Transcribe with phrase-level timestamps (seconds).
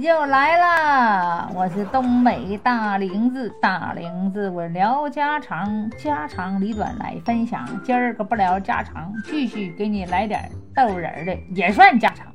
[0.00, 1.50] 又来啦！
[1.54, 7.68] 我是东北大玲子，大玲子我聊家常，家长里短来分享。
[7.84, 12.26] 今儿个不聊家常，继续给你来点逗人的，也算家常。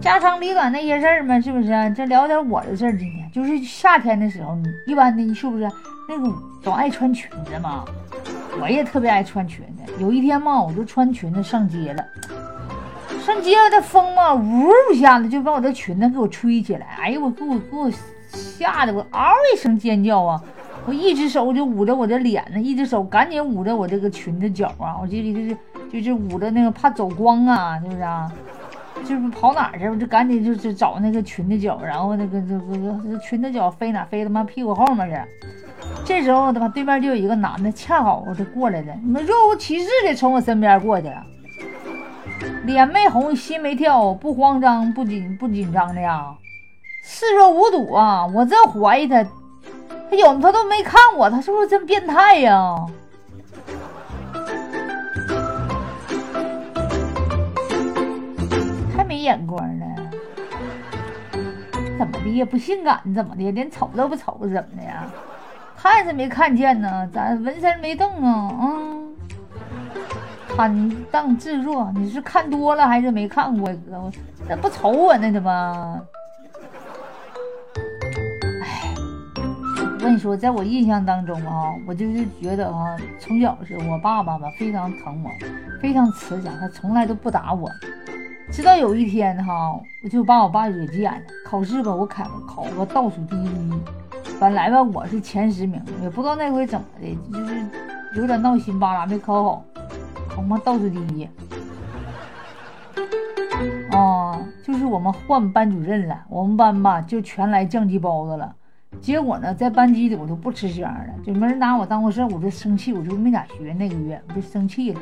[0.00, 1.68] 家长里短那些事儿嘛，是不是？
[1.94, 2.98] 这聊点我的事儿。
[2.98, 5.70] 今天就是夏天的时候，你一般的，你是不是
[6.08, 6.34] 那种
[6.64, 7.84] 都爱穿裙子嘛？
[8.60, 9.92] 我也特别爱穿裙子。
[10.00, 12.04] 有一天嘛，我就穿裙子上街了。
[13.20, 17.90] 上街的风嘛，呜一下子就把我的裙子给我吹起来，哎呦我给我给我
[18.28, 20.42] 吓得我嗷一声尖叫啊！
[20.86, 25.56] 我一只手就捂着我的脸呢，一只手赶紧捂着我这个裙子脚啊，我就就是
[25.92, 28.32] 就是捂着那个怕走光啊，是不是啊？
[29.04, 35.48] 就是跑哪去，我就赶紧就是找那个裙子角，然后那个这个裙子角飞哪飞他妈屁股后面去。
[36.04, 41.24] 这时候他妈对面就有一个男的，恰好我就过来了，你们若无其事的从我身边过去了。
[42.70, 46.32] 脸没红，心没跳，不慌张，不紧不紧张的呀，
[47.02, 48.24] 视若无睹啊！
[48.24, 49.24] 我真怀疑他，
[50.08, 52.86] 他有他都没看我，他是不是真变态呀？
[58.96, 59.86] 太没眼光了！
[61.98, 65.06] 怎么的也不性感，怎么的连瞅都不瞅，怎么的呀？
[65.76, 68.54] 看是没看见呢，咋纹身没动啊？
[68.60, 68.99] 嗯。
[70.60, 73.66] 坦荡自若，你是看多了还是没看过？
[73.66, 74.12] 哥，
[74.46, 75.32] 那不瞅我呢？
[75.32, 75.98] 怎么？
[78.62, 78.94] 哎，
[79.80, 85.30] 我跟你说，在我印象当中啊，我就是觉得啊，从小是我爸爸吧，非常疼我，
[85.80, 87.66] 非常慈祥，他从来都不打我。
[88.52, 91.20] 直到有一天哈，我就把我爸惹急眼了。
[91.46, 93.72] 考试吧，我考考个倒数第一，
[94.38, 97.66] 本来吧我是前十名，也不知道那回怎么的，就是
[98.14, 99.64] 有点闹心巴拉，没考好。
[100.30, 101.28] 考嘛倒数第一，
[103.90, 108.54] 啊，就是我们换班主任了，我们班吧就全来酱鸡包子了。
[109.00, 113.72] 结果呢，在班级里我都不吃香了，就没人拿我当回事，我就生气，我就没咋学。
[113.72, 115.00] 那个月我就生气了。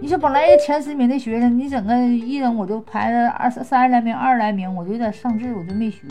[0.00, 6.02] 你说本来前十名的学生，你整个一人我就排了二三十来名，二十来名，我就有点上志，我就没学，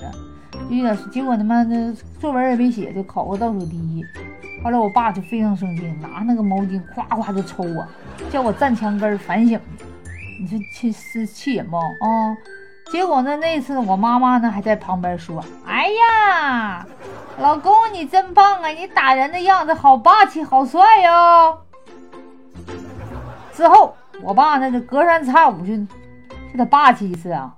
[0.69, 0.97] 就有点。
[1.11, 4.03] 结果他妈的作文也没写，就考个倒数第一。
[4.63, 7.87] 后来我爸就非常生气，拿那个毛巾咵咵就抽我，
[8.31, 9.59] 叫我站墙根反省。
[10.39, 12.37] 你说气是气人不啊？
[12.91, 16.85] 结果呢，那次我妈妈呢还在旁边说：“哎呀，
[17.39, 21.57] 老公你真棒啊，你打人的样子好霸气，好帅哟。”
[23.53, 27.53] 之后我爸那就隔三差五就就得霸气一次啊。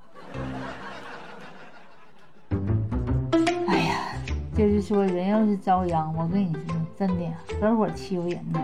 [3.67, 3.95] 哎呀，
[4.57, 6.61] 就是说人要是遭殃，我跟你说。
[6.97, 7.25] 真的，
[7.61, 8.59] 合伙欺负人呢。